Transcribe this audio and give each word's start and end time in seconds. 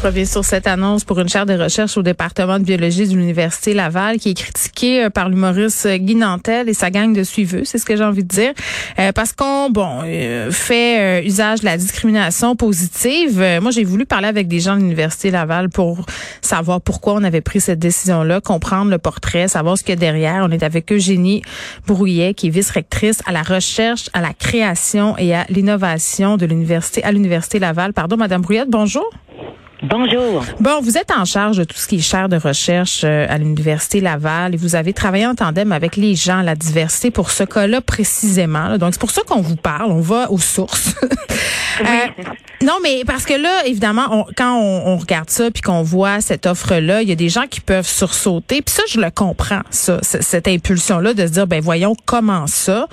Je 0.00 0.06
reviens 0.06 0.24
sur 0.24 0.46
cette 0.46 0.66
annonce 0.66 1.04
pour 1.04 1.20
une 1.20 1.28
chaire 1.28 1.44
de 1.44 1.52
recherche 1.52 1.98
au 1.98 2.02
département 2.02 2.58
de 2.58 2.64
biologie 2.64 3.06
de 3.06 3.14
l'Université 3.14 3.74
Laval 3.74 4.16
qui 4.16 4.30
est 4.30 4.34
critiquée 4.34 5.04
euh, 5.04 5.10
par 5.10 5.28
l'humoriste 5.28 5.86
Guy 5.86 6.14
Nantel 6.14 6.70
et 6.70 6.74
sa 6.74 6.90
gang 6.90 7.12
de 7.12 7.22
suiveux, 7.22 7.66
c'est 7.66 7.76
ce 7.76 7.84
que 7.84 7.94
j'ai 7.96 8.04
envie 8.04 8.24
de 8.24 8.28
dire, 8.28 8.54
euh, 8.98 9.12
parce 9.12 9.34
qu'on 9.34 9.68
bon 9.68 10.00
euh, 10.06 10.50
fait 10.50 11.22
usage 11.26 11.60
de 11.60 11.66
la 11.66 11.76
discrimination 11.76 12.56
positive. 12.56 13.44
moi, 13.60 13.70
j'ai 13.72 13.84
voulu 13.84 14.06
parler 14.06 14.28
avec 14.28 14.48
des 14.48 14.58
gens 14.60 14.74
de 14.74 14.80
l'Université 14.80 15.30
Laval 15.30 15.68
pour 15.68 16.06
savoir 16.40 16.80
pourquoi 16.80 17.12
on 17.12 17.22
avait 17.22 17.42
pris 17.42 17.60
cette 17.60 17.78
décision-là, 17.78 18.40
comprendre 18.40 18.90
le 18.90 18.96
portrait, 18.96 19.48
savoir 19.48 19.76
ce 19.76 19.82
qu'il 19.82 19.90
y 19.90 19.98
a 19.98 20.00
derrière. 20.00 20.46
On 20.48 20.50
est 20.50 20.62
avec 20.62 20.90
Eugénie 20.90 21.42
Brouillet, 21.86 22.32
qui 22.32 22.46
est 22.46 22.50
vice-rectrice 22.50 23.20
à 23.26 23.32
la 23.32 23.42
recherche, 23.42 24.08
à 24.14 24.22
la 24.22 24.32
création 24.32 25.18
et 25.18 25.34
à 25.34 25.44
l'innovation 25.50 26.38
de 26.38 26.46
l'université 26.46 27.04
à 27.04 27.12
l'Université 27.12 27.58
Laval. 27.58 27.92
Pardon, 27.92 28.16
Madame 28.16 28.40
Brouillette, 28.40 28.70
bonjour. 28.70 29.04
Bonjour. 29.82 30.44
Bon, 30.60 30.80
vous 30.82 30.98
êtes 30.98 31.10
en 31.10 31.24
charge 31.24 31.56
de 31.56 31.64
tout 31.64 31.76
ce 31.76 31.88
qui 31.88 31.96
est 31.96 32.00
chaire 32.00 32.28
de 32.28 32.36
recherche 32.36 33.00
euh, 33.04 33.26
à 33.30 33.38
l'Université 33.38 34.00
Laval 34.00 34.52
et 34.52 34.58
vous 34.58 34.74
avez 34.74 34.92
travaillé 34.92 35.26
en 35.26 35.34
tandem 35.34 35.72
avec 35.72 35.96
les 35.96 36.14
gens, 36.14 36.42
la 36.42 36.54
diversité 36.54 37.10
pour 37.10 37.30
ce 37.30 37.44
cas-là 37.44 37.80
précisément. 37.80 38.76
Donc, 38.76 38.92
c'est 38.92 39.00
pour 39.00 39.10
ça 39.10 39.22
qu'on 39.22 39.40
vous 39.40 39.56
parle. 39.56 39.90
On 39.90 40.00
va 40.00 40.30
aux 40.30 40.38
sources. 40.38 40.94
Euh, 41.80 42.24
non, 42.62 42.74
mais 42.82 43.04
parce 43.06 43.24
que 43.24 43.32
là, 43.32 43.64
évidemment, 43.64 44.26
quand 44.36 44.54
on, 44.54 44.98
regarde 44.98 45.30
ça 45.30 45.50
puis 45.50 45.62
qu'on 45.62 45.82
voit 45.82 46.20
cette 46.20 46.44
offre-là, 46.44 47.00
il 47.00 47.08
y 47.08 47.12
a 47.12 47.14
des 47.14 47.30
gens 47.30 47.46
qui 47.48 47.62
peuvent 47.62 47.86
sursauter. 47.86 48.60
Puis 48.60 48.74
ça, 48.74 48.82
je 48.86 49.00
le 49.00 49.10
comprends, 49.10 49.62
ça, 49.70 49.98
cette 50.02 50.46
impulsion-là 50.46 51.14
de 51.14 51.26
se 51.26 51.32
dire, 51.32 51.46
ben 51.46 51.62
voyons 51.62 51.94
comment 52.04 52.46
ça. 52.46 52.86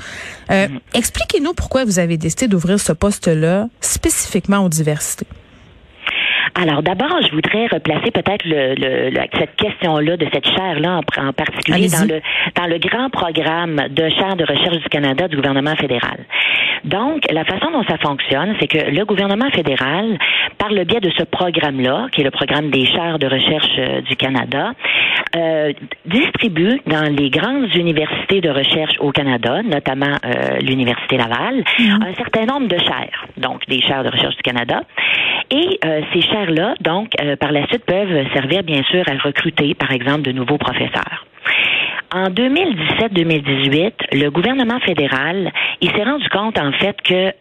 Euh, 0.52 0.70
mm. 0.70 0.80
Expliquez-nous 0.94 1.54
pourquoi 1.54 1.84
vous 1.84 2.00
avez 2.00 2.16
décidé 2.16 2.48
d'ouvrir 2.48 2.80
ce 2.80 2.94
poste-là 2.94 3.68
spécifiquement 3.82 4.60
aux 4.60 4.70
diversités. 4.70 5.28
Alors 6.60 6.82
d'abord, 6.82 7.22
je 7.22 7.32
voudrais 7.36 7.68
replacer 7.68 8.10
peut-être 8.10 8.44
le, 8.46 9.14
cette 9.38 9.56
question-là 9.58 10.18
de 10.18 10.28
cette 10.34 10.48
chaire-là 10.48 11.02
en, 11.18 11.34
particulier 11.34 11.88
dans 11.88 12.08
le 12.08 12.20
dans 12.56 12.66
le 12.66 12.80
grand 12.80 13.12
programme 13.12 13.76
de 13.90 14.10
chaire 14.10 14.36
de 14.36 14.44
recherche 14.44 14.78
du 14.78 14.90
Canada 14.90 15.28
du 15.28 15.36
gouvernement 15.36 15.76
fédéral. 15.76 16.26
Donc, 16.84 17.24
la 17.32 17.44
façon 17.44 17.72
dont 17.72 17.84
ça 17.84 17.98
fonctionne, 17.98 18.56
c'est 18.60 18.68
que 18.68 18.90
le 18.90 19.06
gouvernement 19.06 19.50
fédéral, 19.52 20.18
par 20.58 20.72
le 20.72 20.84
biais 20.84 21.00
de 21.00 21.12
ce 21.18 21.24
programme-là, 21.24 22.08
qui 22.12 22.22
est 22.22 22.24
le 22.24 22.32
programme 22.32 22.70
des 22.70 22.86
chaires 22.86 23.20
de 23.20 23.28
recherche 23.28 23.78
euh, 23.78 24.02
du 24.02 24.16
Canada, 24.16 24.74
euh, 25.38 25.74
distribue 26.06 26.80
dans 26.88 27.14
les 27.16 27.30
grandes 27.30 27.74
universités 27.76 28.42
de 28.42 28.50
recherche 28.50 28.96
au 29.00 29.12
Canada, 29.12 29.62
notamment 29.64 30.18
euh, 30.26 30.60
l'Université 30.62 31.18
Laval, 31.18 31.64
mhm. 31.80 32.04
un 32.04 32.14
certain 32.16 32.46
nombre 32.46 32.68
de 32.68 32.78
chaires, 32.78 33.26
donc 33.38 33.66
des 33.68 33.82
chaires 33.82 34.04
de 34.04 34.10
recherche 34.10 34.36
du 34.36 34.42
Canada. 34.42 34.82
Et 35.52 35.80
euh, 35.86 36.02
ces 36.14 36.22
chaires-là, 36.22 36.76
donc, 36.82 37.12
par 37.40 37.52
la 37.52 37.66
suite, 37.68 37.86
peuvent 37.86 38.26
servir, 38.34 38.64
bien 38.64 38.84
sûr, 38.84 39.04
à 39.08 39.18
recruter, 39.24 39.74
par 39.76 39.92
exemple, 39.92 40.24
de 40.24 40.32
nouveaux 40.32 40.58
professeurs. 40.58 41.26
En 42.18 42.30
2017-2018, 42.32 43.92
le 44.14 44.30
gouvernement 44.32 44.80
fédéral, 44.80 45.52
il 45.82 45.92
s'est 45.92 46.04
rendu 46.04 46.28
compte 46.30 46.58
en 46.58 46.72
fait 46.72 47.00
que 47.04 47.14
euh, 47.14 47.32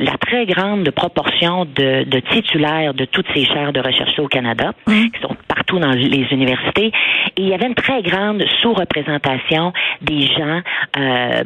la 0.00 0.16
très 0.18 0.44
grande 0.44 0.90
proportion 0.90 1.66
de, 1.66 2.20
titulaires 2.32 2.94
de 2.94 3.04
toutes 3.04 3.28
ces 3.32 3.44
chaires 3.44 3.72
de 3.72 3.78
recherche 3.78 4.18
au 4.18 4.26
Canada, 4.26 4.72
mmh. 4.88 4.92
qui 5.10 5.20
sont 5.22 5.36
partout 5.46 5.78
dans 5.78 5.92
les 5.92 6.26
universités, 6.32 6.86
et 6.86 7.42
il 7.42 7.48
y 7.48 7.54
avait 7.54 7.68
une 7.68 7.76
très 7.76 8.02
grande 8.02 8.42
sous-représentation 8.60 9.72
des 10.02 10.22
gens 10.22 10.62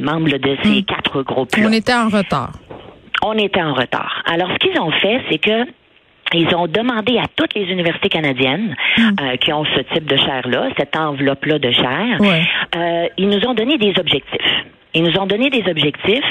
membres 0.01 0.39
de 0.39 0.57
ces 0.63 0.81
mmh. 0.81 0.85
quatre 0.85 1.23
groupes-là. 1.23 1.67
On 1.69 1.73
était 1.73 1.95
en 1.95 2.09
retard. 2.09 2.53
On 3.23 3.35
était 3.35 3.63
en 3.63 3.75
retard. 3.75 4.23
Alors, 4.33 4.49
ce 4.51 4.67
qu'ils 4.67 4.81
ont 4.81 4.93
fait, 4.93 5.21
c'est 5.31 5.39
que 5.39 5.67
ils 6.35 6.55
ont 6.55 6.67
demandé 6.67 7.19
à 7.19 7.25
toutes 7.37 7.55
les 7.55 7.65
universités 7.65 8.09
canadiennes 8.09 8.75
hmm. 8.97 9.03
euh, 9.21 9.37
qui 9.37 9.53
ont 9.53 9.65
ce 9.65 9.81
type 9.95 10.07
de 10.07 10.17
chaire-là, 10.17 10.69
cette 10.77 10.97
enveloppe-là 10.97 11.59
de 11.59 11.71
chaire, 11.71 12.19
euh, 12.77 13.07
ils 13.17 13.29
nous 13.29 13.47
ont 13.47 13.55
donné 13.55 13.79
des 13.79 13.95
objectifs. 13.99 14.65
Ils 14.99 15.05
nous 15.05 15.17
ont 15.17 15.27
donné 15.27 15.49
des 15.49 15.63
objectifs 15.71 16.25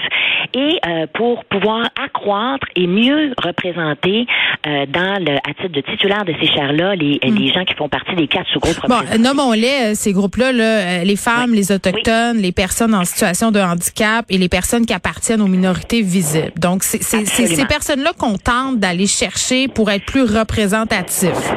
et 0.53 0.78
euh, 0.85 1.07
pour 1.13 1.45
pouvoir 1.45 1.88
accroître 2.03 2.67
et 2.75 2.85
mieux 2.85 3.33
représenter 3.41 4.25
euh, 4.66 4.85
dans 4.88 5.23
le, 5.23 5.38
à 5.38 5.53
titre 5.53 5.73
de 5.73 5.79
titulaire 5.79 6.25
de 6.25 6.33
ces 6.41 6.47
chaires-là 6.47 6.95
les, 6.95 7.17
hmm. 7.23 7.33
les 7.33 7.53
gens 7.53 7.63
qui 7.63 7.73
font 7.75 7.88
partie 7.88 8.13
des 8.16 8.27
quatre 8.27 8.50
sous-groupes. 8.51 8.75
Bon, 8.89 9.00
nommons-les, 9.17 9.91
euh, 9.91 9.94
ces 9.94 10.11
groupes-là, 10.11 10.51
là, 10.51 11.03
les 11.06 11.16
femmes, 11.16 11.53
les 11.53 11.72
autochtones, 11.72 12.39
les 12.39 12.51
personnes 12.51 12.94
en 12.94 13.06
situation 13.06 13.51
de 13.51 13.59
handicap 13.61 14.25
et 14.29 14.38
les 14.38 14.50
personnes 14.50 14.85
qui 14.85 14.94
appartiennent 14.94 15.41
aux 15.41 15.47
minorités 15.47 16.01
visibles. 16.01 16.51
Donc, 16.57 16.83
c'est 16.83 17.01
ces 17.01 17.66
personnes-là 17.66 18.11
qu'on 18.19 18.38
tente 18.38 18.79
d'aller 18.79 19.07
chercher 19.07 19.69
pour 19.69 19.89
être 19.91 20.06
plus 20.06 20.23
représentatifs. 20.23 21.53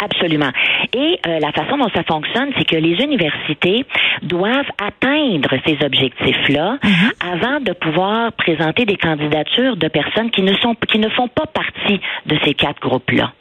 Absolument. 0.00 0.52
Et 0.98 1.20
euh, 1.28 1.38
la 1.38 1.52
façon 1.52 1.78
dont 1.78 1.88
ça 1.94 2.02
fonctionne, 2.02 2.50
c'est 2.58 2.64
que 2.64 2.74
les 2.74 2.96
universités 3.04 3.86
doivent 4.22 4.70
atteindre 4.84 5.50
ces 5.64 5.78
objectifs-là 5.84 6.78
mhm. 6.82 7.12
avant 7.34 7.60
de 7.60 7.72
pouvoir 7.72 8.32
présenter 8.32 8.84
des 8.84 8.96
candidatures 8.96 9.76
de 9.76 9.86
personnes 9.86 10.30
qui 10.32 10.42
ne 10.42 10.54
sont 10.54 10.74
qui 10.88 10.98
ne 10.98 11.08
font 11.10 11.28
pas 11.28 11.46
partie 11.46 12.00
de 12.26 12.36
ces 12.44 12.54
quatre 12.54 12.80
groupes-là. 12.80 13.32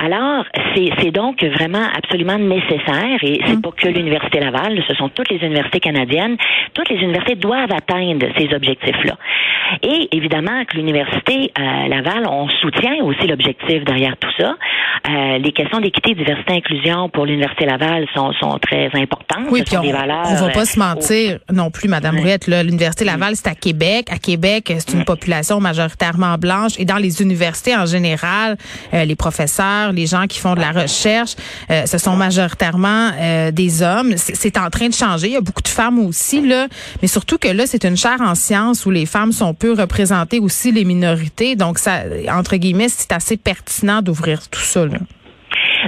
Alors, 0.00 0.44
c'est 0.74 1.10
donc 1.10 1.42
vraiment 1.42 1.86
absolument 1.96 2.38
nécessaire, 2.38 3.18
et 3.22 3.40
c'est 3.44 3.56
mm. 3.56 3.62
pas 3.62 3.70
que 3.76 3.88
l'Université 3.88 4.40
Laval, 4.40 4.80
ce 4.86 4.94
sont 4.94 5.08
toutes 5.08 5.30
les 5.30 5.38
universités 5.38 5.80
canadiennes. 5.80 6.36
Toutes 6.74 6.88
les 6.88 6.96
universités 6.96 7.34
doivent 7.34 7.72
atteindre 7.72 8.26
ces 8.36 8.54
objectifs-là. 8.54 9.16
Et 9.82 10.08
évidemment 10.16 10.64
que 10.64 10.76
l'Université 10.76 11.52
euh, 11.58 11.88
Laval, 11.88 12.26
on 12.28 12.48
soutient 12.60 13.02
aussi 13.02 13.26
l'objectif 13.26 13.84
derrière 13.84 14.16
tout 14.16 14.30
ça. 14.38 14.56
Euh, 15.08 15.38
les 15.38 15.52
questions 15.52 15.80
d'équité, 15.80 16.14
diversité, 16.14 16.54
inclusion 16.54 17.08
pour 17.08 17.26
l'Université 17.26 17.66
Laval 17.66 18.06
sont, 18.14 18.32
sont 18.34 18.58
très 18.58 18.90
importantes. 18.94 19.46
Oui, 19.50 19.62
puis 19.64 19.76
on, 19.76 19.82
des 19.82 19.92
valeurs, 19.92 20.24
on 20.26 20.46
va 20.46 20.48
pas 20.50 20.64
se 20.64 20.78
mentir 20.78 21.38
non 21.52 21.70
plus, 21.70 21.88
Madame 21.88 22.16
Brouillette. 22.16 22.46
L'Université 22.46 23.04
Laval, 23.04 23.36
c'est 23.36 23.48
à 23.48 23.54
Québec. 23.54 24.08
À 24.10 24.18
Québec, 24.18 24.72
c'est 24.78 24.92
une 24.92 25.04
population 25.04 25.60
majoritairement 25.60 26.36
blanche. 26.38 26.72
Et 26.78 26.84
dans 26.84 26.96
les 26.96 27.22
universités 27.22 27.76
en 27.76 27.86
général, 27.86 28.56
euh, 28.94 29.04
les 29.04 29.16
professeurs, 29.16 29.87
les 29.92 30.06
gens 30.06 30.26
qui 30.26 30.38
font 30.38 30.54
de 30.54 30.60
la 30.60 30.72
recherche, 30.72 31.34
euh, 31.70 31.86
ce 31.86 31.98
sont 31.98 32.16
majoritairement 32.16 33.10
euh, 33.18 33.50
des 33.50 33.82
hommes. 33.82 34.14
C'est 34.16 34.56
en 34.58 34.70
train 34.70 34.88
de 34.88 34.94
changer. 34.94 35.28
Il 35.28 35.32
y 35.34 35.36
a 35.36 35.40
beaucoup 35.40 35.62
de 35.62 35.68
femmes 35.68 35.98
aussi, 35.98 36.46
là. 36.46 36.68
Mais 37.02 37.08
surtout 37.08 37.38
que 37.38 37.48
là, 37.48 37.66
c'est 37.66 37.84
une 37.84 37.96
chaire 37.96 38.20
en 38.20 38.34
sciences 38.34 38.86
où 38.86 38.90
les 38.90 39.06
femmes 39.06 39.32
sont 39.32 39.54
peu 39.54 39.72
représentées 39.72 40.40
aussi 40.40 40.72
les 40.72 40.84
minorités. 40.84 41.56
Donc, 41.56 41.78
ça, 41.78 42.02
entre 42.30 42.56
guillemets, 42.56 42.88
c'est 42.88 43.12
assez 43.12 43.36
pertinent 43.36 44.02
d'ouvrir 44.02 44.48
tout 44.48 44.60
ça, 44.60 44.86
là. 44.86 44.98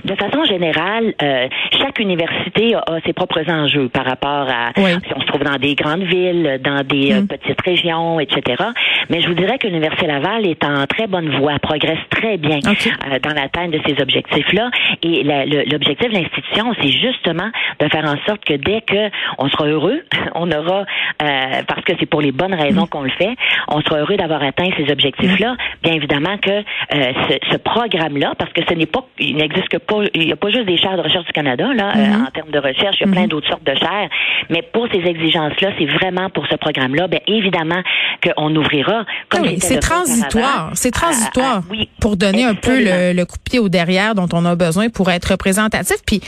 De 0.05 0.15
façon 0.15 0.45
générale, 0.45 1.15
euh, 1.23 1.49
chaque 1.79 1.99
université 1.99 2.75
a, 2.75 3.01
ses 3.05 3.13
propres 3.13 3.49
enjeux 3.51 3.89
par 3.89 4.05
rapport 4.05 4.49
à 4.49 4.73
si 4.75 5.13
on 5.15 5.21
se 5.21 5.27
trouve 5.27 5.43
dans 5.43 5.57
des 5.57 5.75
grandes 5.75 6.03
villes, 6.03 6.61
dans 6.63 6.83
des 6.85 7.13
euh, 7.13 7.21
mm. 7.23 7.27
petites 7.29 7.61
régions, 7.61 8.21
etc. 8.21 8.63
Mais 9.09 9.21
je 9.21 9.29
vous 9.29 9.35
dirais 9.35 9.59
que 9.59 9.67
l'Université 9.67 10.07
Laval 10.07 10.47
est 10.47 10.65
en 10.65 10.87
très 10.87 11.07
bonne 11.07 11.29
voie, 11.39 11.59
progresse 11.59 11.99
très 12.11 12.37
bien 12.37 12.59
euh, 12.59 13.19
dans 13.19 13.35
l'atteinte 13.35 13.71
de 13.73 13.81
ces 13.87 14.01
objectifs-là. 14.01 14.71
Et 15.03 15.23
l'objectif 15.71 16.09
de 16.09 16.15
l'institution, 16.15 16.73
c'est 16.81 16.91
justement 16.91 17.51
de 17.81 17.89
faire 17.89 18.05
en 18.05 18.17
sorte 18.27 18.45
que 18.45 18.55
dès 18.55 18.81
que 18.83 19.11
on 19.39 19.49
sera 19.49 19.67
heureux, 19.67 20.01
on 20.35 20.51
aura, 20.51 20.85
parce 21.19 21.83
que 21.85 21.93
c'est 21.99 22.07
pour 22.07 22.21
les 22.21 22.33
bonnes 22.33 22.55
raisons 22.55 22.85
mm. 22.85 22.89
qu'on 22.89 23.03
le 23.03 23.11
fait, 23.11 23.35
on 23.69 23.81
sera 23.81 23.99
heureux 24.01 24.17
d'avoir 24.17 24.43
atteint 24.43 24.69
ces 24.77 24.91
objectifs-là. 24.91 25.53
Mm. 25.53 25.57
Bien 25.83 25.93
évidemment 25.95 26.37
que 26.39 26.63
ce, 26.91 27.39
ce 27.51 27.57
programme-là, 27.57 28.35
parce 28.39 28.53
que 28.53 28.63
ce 28.69 28.75
n'est 28.75 28.87
pas, 28.87 29.05
il 29.19 29.37
n'existe 29.37 29.69
que 29.69 29.80
il 30.15 30.27
n'y 30.27 30.33
a 30.33 30.37
pas 30.37 30.51
juste 30.51 30.67
des 30.67 30.77
chaires 30.77 30.97
de 30.97 31.03
recherche 31.03 31.27
du 31.27 31.33
Canada, 31.33 31.69
là, 31.75 31.93
euh, 31.97 32.07
mhm. 32.07 32.27
en 32.27 32.31
termes 32.31 32.51
de 32.51 32.59
recherche, 32.59 32.97
il 33.01 33.07
y 33.07 33.09
a 33.09 33.13
plein 33.13 33.23
mhm. 33.23 33.29
d'autres 33.29 33.49
sortes 33.49 33.67
de 33.67 33.75
chaires. 33.75 34.09
Mais 34.49 34.63
pour 34.63 34.89
ces 34.93 34.99
exigences-là, 34.99 35.71
c'est 35.79 35.87
vraiment 35.87 36.31
pour 36.31 36.47
ce 36.47 36.57
programme-là, 36.57 37.09
bien 37.09 37.21
évidemment 37.27 37.83
qu'on 38.23 38.55
ouvrira. 38.55 39.05
Comme 39.29 39.45
ah 39.47 39.53
c'est 39.59 39.81
transitoire. 39.81 40.71
C'est 40.75 40.91
transitoire. 40.91 41.63
oui, 41.71 41.89
pour 42.01 42.17
donner 42.17 42.45
un 42.45 42.55
peu 42.55 42.79
le, 42.79 43.25
coup 43.25 43.37
de 43.37 43.43
pied 43.43 43.59
au 43.59 43.69
derrière 43.69 44.15
dont 44.15 44.29
on 44.33 44.45
a 44.45 44.57
besoin 44.57 44.89
pour 44.89 45.11
être 45.11 45.27
représentatif. 45.27 45.97
Puis 46.07 46.21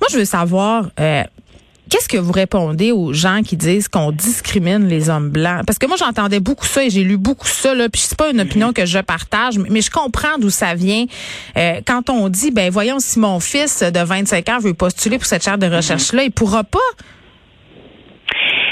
moi, 0.00 0.08
je 0.10 0.18
veux 0.18 0.24
savoir. 0.24 0.86
Euh, 1.00 1.22
Qu'est-ce 1.88 2.08
que 2.08 2.18
vous 2.18 2.32
répondez 2.32 2.92
aux 2.92 3.12
gens 3.12 3.42
qui 3.42 3.56
disent 3.56 3.88
qu'on 3.88 4.12
discrimine 4.12 4.88
les 4.88 5.08
hommes 5.10 5.30
blancs? 5.30 5.64
Parce 5.66 5.78
que 5.78 5.86
moi, 5.86 5.96
j'entendais 5.96 6.40
beaucoup 6.40 6.66
ça 6.66 6.84
et 6.84 6.90
j'ai 6.90 7.04
lu 7.04 7.16
beaucoup 7.16 7.46
ça, 7.46 7.74
là, 7.74 7.88
puis 7.88 8.02
c'est 8.04 8.16
pas 8.16 8.30
une 8.30 8.40
opinion 8.40 8.72
que 8.72 8.86
je 8.86 8.98
partage, 8.98 9.58
mais 9.58 9.80
je 9.80 9.90
comprends 9.90 10.38
d'où 10.38 10.50
ça 10.50 10.74
vient. 10.74 11.06
Euh, 11.56 11.80
quand 11.86 12.10
on 12.10 12.28
dit, 12.28 12.50
ben 12.50 12.70
voyons, 12.70 13.00
si 13.00 13.18
mon 13.18 13.40
fils 13.40 13.82
de 13.82 14.00
25 14.00 14.48
ans 14.48 14.58
veut 14.58 14.74
postuler 14.74 15.18
pour 15.18 15.26
cette 15.26 15.44
chaire 15.44 15.58
de 15.58 15.66
recherche-là, 15.66 16.24
il 16.24 16.32
pourra 16.32 16.64
pas 16.64 16.78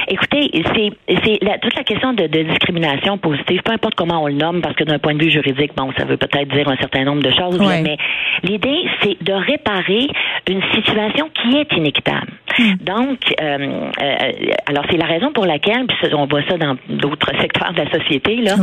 Écoutez, 0.09 0.51
c'est 0.65 1.61
toute 1.61 1.77
la 1.77 1.85
question 1.85 2.13
de, 2.13 2.27
de, 2.27 2.43
discrimination 2.43 3.19
positive, 3.19 3.63
peu 3.65 3.73
importe 3.73 3.95
comment 3.95 4.23
on 4.23 4.29
le 4.29 4.35
nomme, 4.35 4.61
parce 4.61 4.77
que 4.77 4.85
d'un 4.85 4.99
point 4.99 5.15
de 5.15 5.23
vue 5.23 5.31
juridique, 5.31 5.73
bon, 5.77 5.93
ça 5.97 6.05
veut 6.05 6.17
peut-être 6.17 6.49
dire 6.49 6.69
un 6.69 6.77
certain 6.77 7.05
nombre 7.05 7.23
de 7.23 7.31
choses, 7.31 7.61
mais 7.61 7.97
l'idée, 8.43 8.85
c'est 9.03 9.23
de 9.23 9.33
réparer 9.33 10.07
une 10.49 10.63
situation 10.75 11.29
qui 11.35 11.57
est 11.57 11.73
inéquitable. 11.77 12.33
Hmm. 12.59 12.75
Donc, 12.81 13.19
euh, 13.41 13.91
euh, 14.03 14.33
alors 14.67 14.85
c'est 14.91 14.97
la 14.97 15.07
raison 15.07 15.33
pour 15.33 15.45
laquelle, 15.45 15.87
puis 15.87 16.15
on 16.15 16.27
voit 16.27 16.43
ça 16.49 16.57
dans 16.57 16.77
d'autres 16.89 17.33
secteurs 17.41 17.73
de 17.73 17.83
la 17.83 17.91
société, 17.91 18.37
là, 18.37 18.55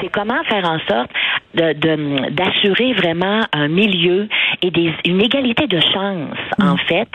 c'est 0.00 0.10
comment 0.10 0.42
faire 0.44 0.64
en 0.64 0.78
sorte 0.88 1.10
de 1.54 2.30
d'assurer 2.30 2.94
vraiment 2.94 3.42
un 3.52 3.68
milieu 3.68 4.28
et 4.62 4.70
des, 4.70 4.92
une 5.04 5.20
égalité 5.20 5.66
de 5.66 5.80
chance, 5.80 6.36
hmm. 6.58 6.68
en 6.68 6.76
fait, 6.76 7.08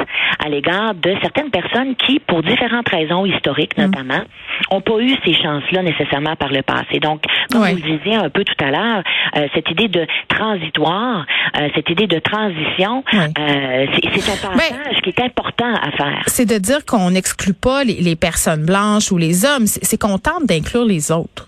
à 0.43 0.49
l'égard 0.49 0.93
de 0.95 1.15
certaines 1.21 1.49
personnes 1.49 1.95
qui, 1.95 2.19
pour 2.19 2.43
différentes 2.43 2.89
raisons 2.89 3.25
historiques 3.25 3.77
hmm. 3.77 3.83
notamment, 3.83 4.23
ont 4.71 4.81
pas 4.81 4.99
eu 4.99 5.15
ces 5.25 5.33
chances-là 5.33 5.83
nécessairement 5.83 6.35
par 6.35 6.49
le 6.49 6.61
passé. 6.61 6.99
Donc, 6.99 7.23
comme 7.51 7.61
vous 7.61 7.75
le 7.75 7.97
disiez 7.97 8.15
un 8.15 8.29
peu 8.29 8.43
tout 8.43 8.63
à 8.63 8.71
l'heure, 8.71 9.03
euh, 9.35 9.47
cette 9.53 9.69
idée 9.71 9.87
de 9.87 10.05
transitoire, 10.27 11.25
euh, 11.59 11.69
cette 11.75 11.89
idée 11.89 12.07
de 12.07 12.19
transition, 12.19 13.03
euh, 13.13 13.85
c'est 14.03 14.45
un 14.45 14.51
ben, 14.51 14.57
passage 14.57 15.01
qui 15.03 15.09
est 15.09 15.21
important 15.21 15.73
à 15.73 15.91
faire. 15.91 16.23
C'est 16.27 16.45
de 16.45 16.57
dire 16.57 16.85
qu'on 16.85 17.11
n'exclut 17.11 17.53
pas 17.53 17.83
les, 17.83 18.01
les 18.01 18.15
personnes 18.15 18.65
blanches 18.65 19.11
ou 19.11 19.17
les 19.17 19.45
hommes, 19.45 19.67
c'est 19.67 19.99
qu'on 19.99 20.17
tente 20.17 20.45
d'inclure 20.45 20.85
les 20.85 21.11
autres. 21.11 21.47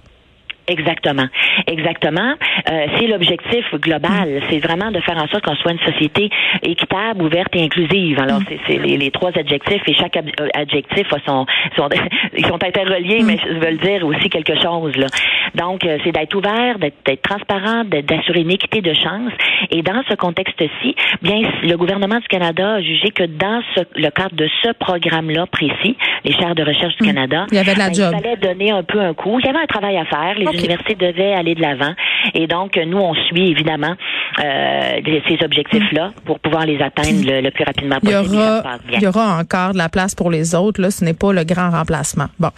Exactement. 0.69 1.27
Exactement. 1.68 2.33
Euh, 2.69 2.86
c'est 2.98 3.07
l'objectif 3.07 3.66
global. 3.75 4.30
Mm. 4.30 4.42
C'est 4.50 4.60
vraiment 4.60 4.92
de 4.92 5.00
faire 5.00 5.18
en 5.18 5.27
sorte 5.27 5.44
qu'on 5.44 5.56
soit 5.56 5.71
une 5.71 5.80
société 5.80 6.30
équitable, 6.62 7.24
ouverte 7.24 7.56
et 7.56 7.63
inclusive. 7.63 8.19
Alors, 8.19 8.39
mm. 8.39 8.45
c'est 8.68 8.77
les, 8.77 8.98
les, 8.98 9.12
trois 9.12 9.31
adjectifs 9.36 9.81
et 9.88 9.94
chaque 9.95 10.16
euh, 10.18 10.48
adjectif 10.54 11.07
sont, 11.25 11.45
sont, 11.75 11.89
ils 12.38 12.45
sont 12.45 12.63
interreliés, 12.63 13.24
mm. 13.24 13.25
mais 13.25 13.38
veulent 13.60 13.77
dire 13.77 14.06
aussi 14.06 14.30
quelque 14.30 14.56
chose. 14.62 14.95
Là. 14.95 15.07
Donc, 15.56 15.86
euh, 15.86 15.98
c'est 16.04 16.12
d'être 16.12 16.36
ouvert, 16.36 16.77
d'être 16.77 17.22
transparent, 17.22 17.83
d'assurer 17.86 18.42
une 18.42 18.51
équité 18.51 18.81
de 18.81 18.94
chance. 18.94 19.31
Et 19.72 19.81
dans 19.81 20.04
ce 20.07 20.15
contexte-ci, 20.15 20.95
bien, 21.22 21.42
le 21.63 21.75
gouvernement 21.75 22.19
du 22.19 22.27
Canada 22.27 22.75
a 22.75 22.81
jugé 22.81 23.10
que 23.10 23.24
dans 23.24 23.62
ce, 23.75 23.81
le 23.95 24.10
cadre 24.10 24.36
de 24.36 24.48
ce 24.63 24.72
programme-là 24.74 25.48
précis, 25.48 25.98
les 26.24 26.33
chaires 26.33 26.56
de 26.56 26.63
recherche 26.63 26.95
du 26.98 27.07
Canada, 27.07 27.45
il, 27.51 27.57
y 27.57 27.60
avait 27.60 27.74
de 27.74 27.80
la 27.80 27.89
ben, 27.89 28.12
fallait 28.12 28.38
donner 28.38 28.72
un 28.72 28.83
peu 28.83 29.00
un 29.00 29.13
coup. 29.13 29.39
Il 29.39 29.45
y 29.45 29.50
avait 29.50 29.60
un 29.60 29.68
travail 29.68 29.98
à 29.98 30.06
faire. 30.06 30.36
Les 30.38 30.45
l'université 30.60 30.96
devait 30.96 31.34
aller 31.34 31.56
de 31.56 31.62
l'avant. 31.62 31.94
Et 32.34 32.48
donc, 32.48 32.76
nous, 32.78 32.98
on 32.98 33.14
suit 33.14 33.52
évidemment 33.52 33.96
euh, 34.40 35.00
ces 35.28 35.44
objectifs-là 35.44 36.12
pour 36.26 36.40
pouvoir 36.40 36.66
les 36.66 36.82
atteindre 36.82 37.24
le, 37.26 37.50
plus 37.50 37.64
rapidement 37.64 38.00
possible. 38.00 38.26
Il 38.26 38.34
y, 38.34 38.38
aura, 38.38 38.64
il 38.94 39.02
y 39.02 39.08
aura 39.08 39.38
encore 39.38 39.74
de 39.74 39.78
la 39.78 39.90
place 39.90 40.16
pour 40.16 40.30
les 40.30 40.56
autres. 40.56 40.82
Là, 40.82 40.92
ce 40.92 41.04
n'est 41.04 41.14
pas 41.14 41.34
le 41.34 41.44
grand 41.44 41.70
remplacement. 41.72 42.28
Bon. 42.40 42.52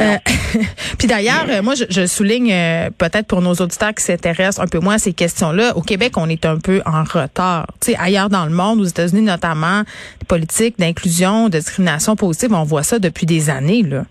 Euh, 0.00 0.16
puis 0.98 1.08
d'ailleurs, 1.08 1.46
moi, 1.62 1.74
je, 1.74 2.06
souligne 2.06 2.52
euh, 2.52 2.90
peut-être 2.96 3.26
pour 3.26 3.42
nos 3.42 3.54
auditeurs 3.54 3.94
qui 3.94 4.04
s'intéressent 4.04 4.64
un 4.64 4.68
peu 4.68 4.78
moins 4.78 4.94
à 4.94 4.98
ces 4.98 5.12
questions-là. 5.12 5.76
Au 5.76 5.82
Québec, 5.82 6.12
on 6.16 6.28
est 6.28 6.44
un 6.46 6.58
peu 6.58 6.82
en 6.86 7.04
retard. 7.04 7.66
Tu 7.80 7.92
sais, 7.92 7.98
ailleurs 7.98 8.28
dans 8.28 8.44
le 8.44 8.52
monde, 8.52 8.80
aux 8.80 8.84
États-Unis 8.84 9.22
notamment, 9.22 9.82
politiques 10.28 10.78
d'inclusion, 10.78 11.48
de 11.48 11.58
discrimination 11.58 12.16
positive, 12.16 12.52
on 12.52 12.64
voit 12.64 12.82
ça 12.82 12.98
depuis 12.98 13.26
des 13.26 13.50
années. 13.50 13.82
Là. 13.82 14.04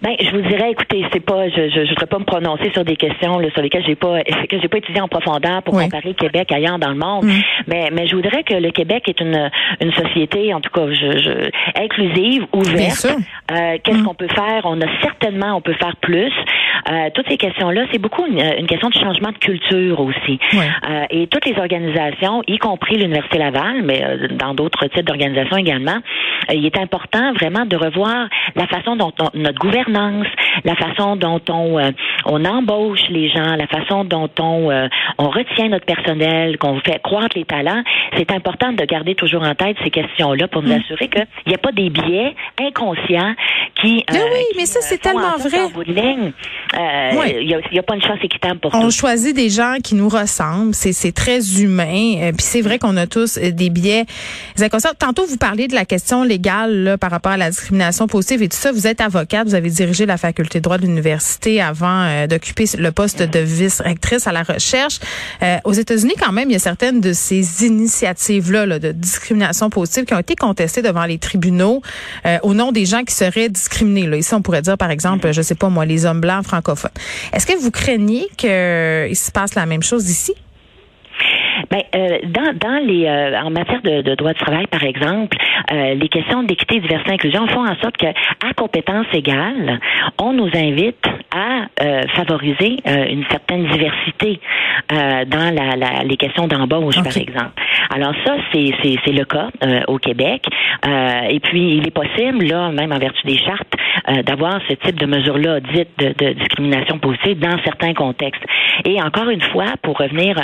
Ben, 0.00 0.14
je 0.20 0.30
vous 0.30 0.42
dirais, 0.42 0.70
écoutez, 0.70 1.04
c'est 1.12 1.24
pas, 1.24 1.48
je, 1.48 1.68
je, 1.68 1.84
je 1.84 1.88
voudrais 1.88 2.06
pas 2.06 2.18
me 2.18 2.24
prononcer 2.24 2.70
sur 2.72 2.84
des 2.84 2.96
questions 2.96 3.38
là, 3.38 3.50
sur 3.50 3.62
lesquelles 3.62 3.84
j'ai 3.84 3.96
pas, 3.96 4.22
que 4.22 4.60
j'ai 4.60 4.68
pas 4.68 4.78
étudié 4.78 5.00
en 5.00 5.08
profondeur 5.08 5.62
pour 5.62 5.74
comparer 5.74 6.14
Québec 6.14 6.52
ailleurs 6.52 6.78
dans 6.78 6.90
le 6.90 6.96
monde. 6.96 7.24
Mm. 7.24 7.40
Mais, 7.66 7.90
mais 7.92 8.06
je 8.06 8.14
voudrais 8.14 8.44
que 8.44 8.54
le 8.54 8.70
Québec 8.70 9.08
est 9.08 9.20
une, 9.20 9.50
une 9.80 9.92
société, 9.92 10.54
en 10.54 10.60
tout 10.60 10.70
cas, 10.70 10.86
je, 10.88 11.18
je 11.18 11.50
inclusive, 11.80 12.46
ouverte. 12.52 13.06
Euh, 13.50 13.78
Qu'est-ce 13.82 13.98
mm. 13.98 14.04
qu'on 14.04 14.14
peut 14.14 14.28
faire? 14.28 14.62
On 14.64 14.80
a 14.80 14.86
certainement, 15.02 15.56
on 15.56 15.60
peut 15.60 15.74
faire 15.74 15.96
plus. 15.96 16.32
Euh, 16.90 17.10
toutes 17.14 17.28
ces 17.28 17.36
questions-là, 17.36 17.84
c'est 17.92 17.98
beaucoup 17.98 18.26
une, 18.26 18.40
une, 18.40 18.66
question 18.66 18.88
de 18.88 18.94
changement 18.94 19.30
de 19.32 19.38
culture 19.38 20.00
aussi. 20.00 20.38
Euh, 20.54 21.04
et 21.10 21.26
toutes 21.26 21.46
les 21.46 21.58
organisations, 21.58 22.42
y 22.46 22.58
compris 22.58 22.96
l'Université 22.96 23.38
Laval, 23.38 23.82
mais 23.82 24.04
euh, 24.04 24.28
dans 24.30 24.54
d'autres 24.54 24.86
types 24.86 25.04
d'organisations 25.04 25.56
également, 25.56 25.96
euh, 26.50 26.54
il 26.54 26.64
est 26.66 26.78
important 26.78 27.32
vraiment 27.34 27.64
de 27.64 27.76
revoir 27.76 28.28
la 28.56 28.66
façon 28.66 28.96
dont 28.96 29.12
notre 29.34 29.58
gouvernance, 29.58 30.26
la 30.64 30.74
façon 30.76 31.16
dont 31.16 31.40
on, 31.50 31.78
euh, 31.78 31.90
on 32.24 32.44
embauche 32.44 33.00
les 33.10 33.28
gens, 33.30 33.56
la 33.56 33.66
façon 33.66 34.04
dont 34.04 34.30
on, 34.40 34.88
on 35.18 35.30
retient 35.30 35.68
notre 35.68 35.86
personnel, 35.86 36.58
qu'on 36.58 36.80
fait 36.80 37.00
croître 37.02 37.36
les 37.36 37.44
talents. 37.44 37.82
C'est 38.16 38.30
important 38.32 38.72
de 38.72 38.84
garder 38.84 39.14
toujours 39.14 39.42
en 39.42 39.54
tête 39.54 39.76
ces 39.82 39.90
questions-là 39.90 40.48
pour 40.48 40.62
nous 40.62 40.70
mm. 40.70 40.80
assurer 40.80 41.08
qu'il 41.08 41.26
n'y 41.46 41.54
a 41.54 41.58
pas 41.58 41.72
des 41.72 41.90
biais 41.90 42.34
inconscients 42.60 43.34
qui. 43.80 44.04
oui, 44.10 44.44
mais 44.56 44.66
ça, 44.66 44.80
c'est 44.80 44.98
tellement 44.98 45.36
vrai. 45.36 45.68
Il 45.86 47.46
n'y 47.46 47.54
a, 47.54 47.80
a, 47.80 47.82
pas 47.82 47.94
une 47.94 48.02
chance 48.02 48.18
équitable 48.22 48.60
pour 48.60 48.74
On 48.74 48.90
choisit 48.90 49.34
des 49.34 49.50
gens 49.50 49.76
qui 49.82 49.94
nous 49.94 50.08
ressemblent. 50.08 50.74
C'est 50.74 51.14
très 51.14 51.62
humain. 51.62 52.32
Puis 52.36 52.46
c'est 52.46 52.60
vrai 52.60 52.78
qu'on 52.78 52.96
a 52.96 53.06
tous 53.06 53.38
des 53.38 53.70
biais 53.70 54.04
inconscients. 54.60 54.90
Tantôt, 54.98 55.26
vous 55.26 55.36
parliez 55.36 55.68
de 55.68 55.74
la 55.74 55.84
question 55.84 56.24
légale 56.24 56.96
par 57.00 57.10
rapport 57.10 57.32
à 57.32 57.36
la 57.36 57.50
discrimination 57.50 58.06
positive 58.06 58.42
et 58.42 58.48
tout 58.48 58.56
ça. 58.56 58.72
Vous 58.72 58.86
êtes 58.86 59.00
avocate, 59.00 59.46
vous 59.46 59.54
avez 59.54 59.70
dirigé 59.70 60.06
la 60.06 60.16
faculté 60.16 60.47
de 60.54 60.60
droit 60.60 60.78
de 60.78 60.82
l'université 60.82 61.60
avant 61.60 62.04
euh, 62.04 62.26
d'occuper 62.26 62.64
le 62.78 62.92
poste 62.92 63.22
de 63.22 63.38
vice-rectrice 63.38 64.26
à 64.26 64.32
la 64.32 64.42
recherche. 64.42 65.00
Euh, 65.42 65.58
aux 65.64 65.72
États-Unis, 65.72 66.14
quand 66.20 66.32
même, 66.32 66.50
il 66.50 66.52
y 66.52 66.56
a 66.56 66.60
certaines 66.60 67.00
de 67.00 67.12
ces 67.12 67.64
initiatives-là 67.64 68.78
de 68.78 68.92
discrimination 68.92 69.70
positive 69.70 70.04
qui 70.04 70.14
ont 70.14 70.18
été 70.18 70.36
contestées 70.36 70.82
devant 70.82 71.04
les 71.04 71.18
tribunaux 71.18 71.82
euh, 72.26 72.38
au 72.42 72.54
nom 72.54 72.72
des 72.72 72.86
gens 72.86 73.04
qui 73.04 73.14
seraient 73.14 73.48
discriminés. 73.48 74.06
Là. 74.06 74.16
Ici, 74.16 74.34
on 74.34 74.42
pourrait 74.42 74.62
dire, 74.62 74.78
par 74.78 74.90
exemple, 74.90 75.32
je 75.32 75.42
sais 75.42 75.54
pas 75.54 75.68
moi, 75.68 75.84
les 75.84 76.06
hommes 76.06 76.20
blancs 76.20 76.44
francophones. 76.44 76.90
Est-ce 77.32 77.46
que 77.46 77.58
vous 77.58 77.70
craignez 77.70 78.28
qu'il 78.36 79.16
se 79.16 79.30
passe 79.32 79.54
la 79.54 79.66
même 79.66 79.82
chose 79.82 80.08
ici? 80.10 80.34
Ben, 81.70 81.82
euh, 81.94 82.18
dans, 82.24 82.52
dans 82.54 82.84
les 82.84 83.06
euh, 83.06 83.40
en 83.40 83.50
matière 83.50 83.82
de, 83.82 84.02
de, 84.02 84.14
droit 84.14 84.32
du 84.32 84.38
travail, 84.38 84.66
par 84.66 84.82
exemple, 84.82 85.36
euh, 85.72 85.94
les 85.94 86.08
questions 86.08 86.42
d'équité, 86.42 86.80
diversité, 86.80 87.12
inclusion 87.12 87.46
font 87.48 87.66
en 87.66 87.76
sorte 87.80 87.96
que, 87.96 88.06
à 88.06 88.54
compétence 88.56 89.06
égale, 89.12 89.80
on 90.18 90.32
nous 90.32 90.50
invite 90.54 91.04
à 91.34 91.66
favoriser 92.14 92.76
une 92.86 93.24
certaine 93.30 93.66
diversité 93.66 94.40
dans 94.90 95.54
la, 95.54 95.76
la, 95.76 96.02
les 96.04 96.16
questions 96.16 96.46
d'embauche, 96.46 96.96
par 96.96 97.16
exemple. 97.16 97.52
Alors 97.94 98.14
ça, 98.24 98.36
c'est 98.52 98.72
c'est 98.82 99.12
le 99.12 99.24
cas 99.24 99.48
au 99.88 99.98
Québec. 99.98 100.44
et 100.86 101.40
puis, 101.40 101.76
il 101.76 101.86
est 101.86 101.94
possible, 101.94 102.46
là, 102.46 102.70
même 102.70 102.92
en 102.92 102.98
vertu 102.98 103.26
des 103.26 103.38
chartes, 103.38 103.72
d'avoir 104.24 104.60
ce 104.68 104.74
type 104.74 104.98
de 104.98 105.06
mesures-là 105.06 105.60
dites 105.60 105.90
de, 105.98 106.08
de, 106.08 106.32
discrimination 106.34 106.98
positive 106.98 107.38
dans 107.38 107.56
certains 107.64 107.94
contextes. 107.94 108.42
Et 108.84 109.00
encore 109.02 109.28
une 109.28 109.40
fois, 109.40 109.74
pour 109.82 109.98
revenir 109.98 110.36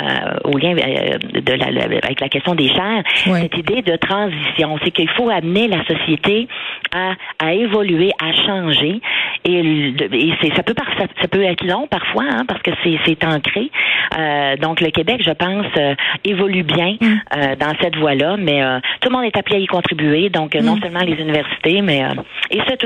au 0.43 0.57
lien 0.57 0.73
de 0.73 1.53
la, 1.53 1.83
avec 2.03 2.19
la 2.19 2.29
question 2.29 2.55
des 2.55 2.67
chairs, 2.67 3.03
cette 3.15 3.57
idée 3.57 3.81
de 3.81 3.95
transition, 3.95 4.77
c'est 4.83 4.91
qu'il 4.91 5.09
faut 5.09 5.29
amener 5.29 5.67
la 5.67 5.83
société 5.85 6.47
à, 6.93 7.13
à 7.39 7.53
évoluer, 7.53 8.11
à 8.21 8.33
changer. 8.45 9.01
Et, 9.45 9.93
et 10.11 10.33
ça 10.55 10.63
peut 10.63 10.73
ça, 10.97 11.05
ça, 11.21 11.27
peut 11.27 11.43
être 11.43 11.63
long 11.65 11.87
parfois, 11.87 12.25
hein, 12.29 12.45
parce 12.47 12.61
que 12.61 12.71
c'est 12.83 13.23
ancré. 13.23 13.69
Euh, 14.17 14.55
donc 14.57 14.81
le 14.81 14.89
Québec, 14.91 15.21
je 15.25 15.31
pense, 15.31 15.65
euh, 15.77 15.95
évolue 16.23 16.63
bien 16.63 16.97
mm. 16.99 17.05
euh, 17.37 17.55
dans 17.55 17.73
cette 17.81 17.95
voie-là, 17.97 18.37
mais 18.37 18.63
euh, 18.63 18.79
tout 19.01 19.09
le 19.09 19.15
monde 19.15 19.25
est 19.25 19.37
appelé 19.37 19.57
à 19.57 19.59
y 19.59 19.67
contribuer. 19.67 20.29
Donc 20.29 20.55
non 20.55 20.75
mm. 20.75 20.81
seulement 20.81 21.01
les 21.01 21.15
universités, 21.21 21.81
mais 21.81 22.03
et 22.51 22.59
ça, 22.67 22.77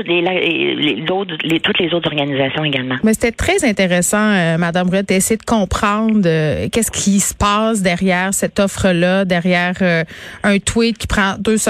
toutes 1.62 1.78
les 1.78 1.94
autres 1.94 2.08
organisations 2.08 2.64
également. 2.64 2.96
Mais 3.02 3.14
c'était 3.14 3.32
très 3.32 3.64
intéressant, 3.64 4.58
Madame 4.58 4.88
Brett, 4.88 5.06
d'essayer 5.08 5.36
de 5.36 5.44
comprendre 5.44 6.22
qu'est-ce 6.68 6.90
qui 6.90 7.20
se 7.20 7.34
passe 7.34 7.82
derrière 7.82 8.34
cette 8.34 8.58
offre-là, 8.58 9.24
derrière 9.24 9.76
un 10.42 10.58
tweet 10.58 10.98
qui 10.98 11.06
prend 11.06 11.36
deux 11.38 11.56
secondes 11.56 11.60